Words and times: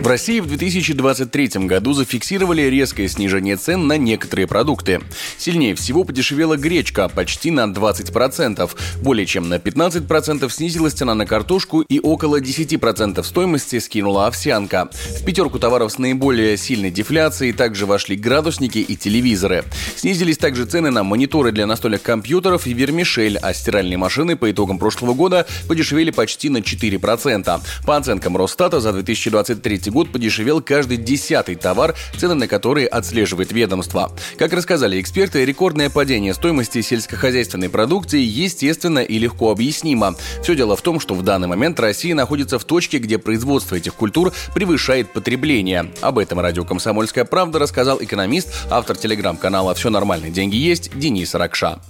В 0.00 0.06
России 0.06 0.38
в 0.38 0.46
2023 0.46 1.66
году 1.66 1.92
зафиксировали 1.92 2.62
резкое 2.62 3.08
снижение 3.08 3.56
цен 3.56 3.88
на 3.88 3.98
некоторые 3.98 4.46
продукты. 4.46 5.00
Сильнее 5.36 5.74
всего 5.74 6.04
подешевела 6.04 6.56
гречка 6.56 7.08
почти 7.08 7.50
на 7.50 7.66
20%. 7.66 8.70
Более 9.02 9.26
чем 9.26 9.48
на 9.48 9.54
15% 9.54 10.48
снизилась 10.50 10.92
цена 10.92 11.14
на 11.14 11.26
картошку 11.26 11.80
и 11.82 11.98
около 11.98 12.40
10% 12.40 13.22
стоимости 13.24 13.80
скинула 13.80 14.28
овсянка. 14.28 14.88
В 15.20 15.24
пятерку 15.24 15.58
товаров 15.58 15.92
с 15.92 15.98
наиболее 15.98 16.56
сильной 16.56 16.92
дефляцией 16.92 17.52
также 17.52 17.84
вошли 17.84 18.16
градусники 18.16 18.78
и 18.78 18.96
телевизоры. 18.96 19.64
Снизились 19.96 20.38
также 20.38 20.64
цены 20.64 20.90
на 20.90 21.02
мониторы 21.02 21.50
для 21.50 21.66
настольных 21.66 22.02
компьютеров 22.02 22.68
и 22.68 22.72
вермишель, 22.72 23.36
а 23.36 23.52
стиральные 23.52 23.98
машины 23.98 24.36
по 24.36 24.48
итогам 24.50 24.78
прошлого 24.78 25.14
года 25.14 25.46
подешевели 25.66 26.12
почти 26.12 26.50
на 26.50 26.58
4%. 26.58 27.60
По 27.84 27.96
оценкам 27.96 28.36
Росстата 28.36 28.78
за 28.78 28.92
2023 28.92 29.88
год 29.88 29.97
год 29.98 30.12
подешевел 30.12 30.60
каждый 30.60 30.96
десятый 30.96 31.56
товар, 31.56 31.96
цены 32.16 32.34
на 32.34 32.46
которые 32.46 32.86
отслеживает 32.86 33.50
ведомство. 33.50 34.12
Как 34.38 34.52
рассказали 34.52 35.00
эксперты, 35.00 35.44
рекордное 35.44 35.90
падение 35.90 36.34
стоимости 36.34 36.82
сельскохозяйственной 36.82 37.68
продукции 37.68 38.20
естественно 38.20 39.00
и 39.00 39.18
легко 39.18 39.50
объяснимо. 39.50 40.14
Все 40.40 40.54
дело 40.54 40.76
в 40.76 40.82
том, 40.82 41.00
что 41.00 41.16
в 41.16 41.24
данный 41.24 41.48
момент 41.48 41.80
Россия 41.80 42.14
находится 42.14 42.60
в 42.60 42.64
точке, 42.64 42.98
где 42.98 43.18
производство 43.18 43.74
этих 43.74 43.94
культур 43.94 44.32
превышает 44.54 45.12
потребление. 45.12 45.90
Об 46.00 46.20
этом 46.20 46.38
радио 46.38 46.64
«Комсомольская 46.64 47.24
правда» 47.24 47.58
рассказал 47.58 48.00
экономист, 48.00 48.54
автор 48.70 48.96
телеграм-канала 48.96 49.74
«Все 49.74 49.90
нормально, 49.90 50.30
деньги 50.30 50.54
есть» 50.54 50.96
Денис 50.96 51.34
Ракша 51.34 51.80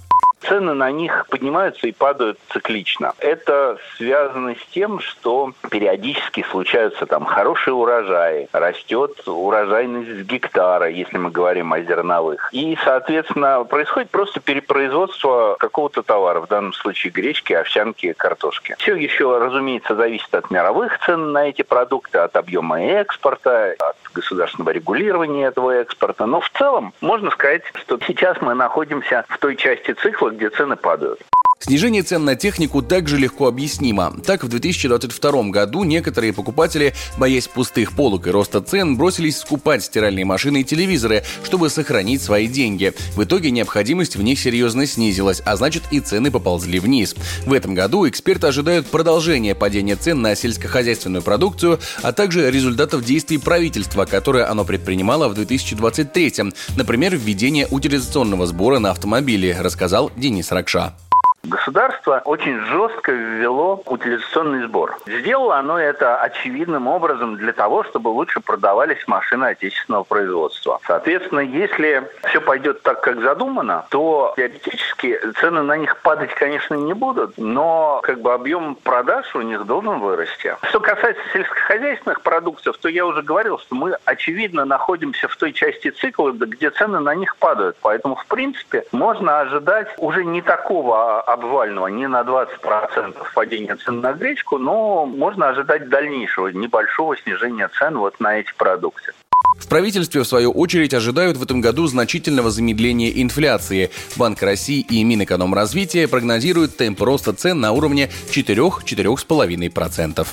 цены 0.41 0.73
на 0.73 0.91
них 0.91 1.25
поднимаются 1.29 1.87
и 1.87 1.91
падают 1.91 2.39
циклично. 2.51 3.13
Это 3.19 3.77
связано 3.97 4.55
с 4.55 4.73
тем, 4.73 4.99
что 4.99 5.53
периодически 5.69 6.45
случаются 6.49 7.05
там 7.05 7.25
хорошие 7.25 7.73
урожаи, 7.73 8.47
растет 8.51 9.27
урожайность 9.27 10.27
гектара, 10.27 10.89
если 10.89 11.17
мы 11.17 11.31
говорим 11.31 11.73
о 11.73 11.81
зерновых. 11.81 12.49
И, 12.51 12.77
соответственно, 12.83 13.63
происходит 13.63 14.09
просто 14.09 14.39
перепроизводство 14.39 15.55
какого-то 15.59 16.03
товара, 16.03 16.41
в 16.41 16.47
данном 16.47 16.73
случае 16.73 17.11
гречки, 17.11 17.53
овсянки, 17.53 18.13
картошки. 18.13 18.75
Все 18.79 18.95
еще, 18.95 19.37
разумеется, 19.37 19.95
зависит 19.95 20.33
от 20.33 20.49
мировых 20.51 20.99
цен 21.05 21.31
на 21.31 21.49
эти 21.49 21.61
продукты, 21.61 22.19
от 22.19 22.35
объема 22.35 22.81
экспорта, 22.81 23.75
от 23.79 23.95
государственного 24.13 24.71
регулирования 24.71 25.45
этого 25.45 25.71
экспорта. 25.71 26.25
Но 26.25 26.41
в 26.41 26.49
целом 26.49 26.93
можно 27.01 27.31
сказать, 27.31 27.63
что 27.75 27.99
сейчас 28.05 28.41
мы 28.41 28.53
находимся 28.53 29.25
в 29.29 29.37
той 29.37 29.55
части 29.55 29.91
цикла, 29.93 30.28
где 30.31 30.49
цены 30.49 30.75
падают. 30.75 31.19
Снижение 31.61 32.03
цен 32.03 32.23
на 32.23 32.37
технику 32.37 32.81
также 32.81 33.17
легко 33.17 33.45
объяснимо. 33.45 34.15
Так, 34.25 34.45
в 34.45 34.47
2022 34.47 35.43
году 35.49 35.83
некоторые 35.83 36.31
покупатели, 36.31 36.93
боясь 37.17 37.49
пустых 37.49 37.91
полок 37.91 38.27
и 38.27 38.31
роста 38.31 38.61
цен, 38.61 38.95
бросились 38.95 39.39
скупать 39.39 39.83
стиральные 39.83 40.23
машины 40.23 40.61
и 40.61 40.63
телевизоры, 40.63 41.23
чтобы 41.43 41.69
сохранить 41.69 42.21
свои 42.21 42.47
деньги. 42.47 42.93
В 43.13 43.25
итоге 43.25 43.51
необходимость 43.51 44.15
в 44.15 44.21
них 44.21 44.39
серьезно 44.39 44.85
снизилась, 44.85 45.41
а 45.45 45.57
значит 45.57 45.83
и 45.91 45.99
цены 45.99 46.31
поползли 46.31 46.79
вниз. 46.79 47.13
В 47.45 47.51
этом 47.51 47.75
году 47.75 48.07
эксперты 48.07 48.47
ожидают 48.47 48.87
продолжения 48.87 49.53
падения 49.53 49.97
цен 49.97 50.21
на 50.21 50.35
сельскохозяйственную 50.35 51.23
продукцию, 51.23 51.81
а 52.01 52.13
также 52.13 52.49
результатов 52.49 53.03
действий 53.03 53.37
правительства, 53.37 54.05
которое 54.05 54.49
оно 54.49 54.63
предпринимало 54.63 55.27
в 55.27 55.33
2023, 55.33 56.53
например, 56.77 57.17
введение 57.17 57.67
утилизационного 57.69 58.47
сбора 58.47 58.79
на 58.79 58.91
автомобили, 58.91 59.57
рассказал 59.59 60.09
Денис 60.15 60.53
Ракша. 60.53 60.95
Государство 61.43 62.21
очень 62.25 62.59
жестко 62.65 63.11
ввело 63.11 63.81
утилизационный 63.85 64.67
сбор. 64.67 64.97
Сделало 65.07 65.57
оно 65.57 65.79
это 65.79 66.17
очевидным 66.17 66.87
образом 66.87 67.37
для 67.37 67.53
того, 67.53 67.83
чтобы 67.83 68.09
лучше 68.09 68.41
продавались 68.41 69.07
машины 69.07 69.45
отечественного 69.45 70.03
производства. 70.03 70.79
Соответственно, 70.85 71.39
если 71.39 72.03
все 72.29 72.41
пойдет 72.41 72.81
так, 72.81 73.01
как 73.01 73.21
задумано, 73.21 73.85
то 73.89 74.33
теоретически 74.35 75.17
цены 75.39 75.61
на 75.61 75.77
них 75.77 75.97
падать, 76.01 76.33
конечно, 76.35 76.75
не 76.75 76.93
будут, 76.93 77.37
но 77.37 78.01
как 78.03 78.21
бы 78.21 78.33
объем 78.33 78.75
продаж 78.75 79.33
у 79.35 79.41
них 79.41 79.65
должен 79.65 79.99
вырасти. 79.99 80.55
Что 80.63 80.79
касается 80.79 81.21
сельскохозяйственных 81.33 82.21
продуктов, 82.21 82.77
то 82.77 82.89
я 82.89 83.05
уже 83.05 83.21
говорил, 83.21 83.59
что 83.59 83.75
мы 83.75 83.95
очевидно 84.05 84.65
находимся 84.65 85.27
в 85.27 85.35
той 85.37 85.53
части 85.53 85.89
цикла, 85.89 86.31
где 86.31 86.69
цены 86.69 86.99
на 86.99 87.15
них 87.15 87.37
падают. 87.37 87.77
Поэтому, 87.81 88.15
в 88.15 88.25
принципе, 88.25 88.85
можно 88.91 89.39
ожидать 89.39 89.87
уже 89.97 90.25
не 90.25 90.41
такого 90.41 91.21
обвального 91.33 91.87
не 91.87 92.07
на 92.07 92.21
20% 92.21 93.15
падения 93.33 93.75
цен 93.75 94.01
на 94.01 94.13
гречку, 94.13 94.57
но 94.57 95.05
можно 95.05 95.49
ожидать 95.49 95.89
дальнейшего 95.89 96.47
небольшого 96.47 97.15
снижения 97.17 97.69
цен 97.77 97.97
вот 97.97 98.19
на 98.19 98.39
эти 98.39 98.53
продукты. 98.57 99.13
В 99.57 99.67
правительстве, 99.67 100.21
в 100.21 100.27
свою 100.27 100.51
очередь, 100.51 100.93
ожидают 100.93 101.37
в 101.37 101.43
этом 101.43 101.61
году 101.61 101.87
значительного 101.87 102.49
замедления 102.49 103.11
инфляции. 103.21 103.91
Банк 104.15 104.41
России 104.41 104.79
и 104.81 105.03
Минэкономразвития 105.03 106.07
прогнозируют 106.07 106.77
темп 106.77 107.01
роста 107.01 107.33
цен 107.33 107.59
на 107.59 107.71
уровне 107.71 108.09
4-4,5%. 108.31 110.27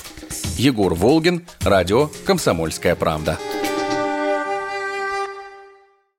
Егор 0.57 0.93
Волгин, 0.93 1.45
радио 1.61 2.09
«Комсомольская 2.25 2.95
правда». 2.95 3.37